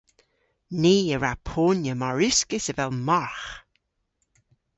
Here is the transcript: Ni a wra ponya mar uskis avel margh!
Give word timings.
Ni 0.81 0.95
a 1.15 1.17
wra 1.17 1.33
ponya 1.47 1.93
mar 2.01 2.17
uskis 2.29 2.65
avel 2.71 2.91
margh! 3.07 3.45